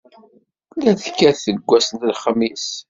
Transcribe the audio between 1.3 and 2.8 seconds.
seg wass n lexmis.